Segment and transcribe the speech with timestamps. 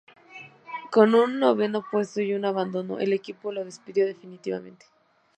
[0.89, 4.87] Con un noveno puesto y un abandonó, el equipo lo despidió definitivamente.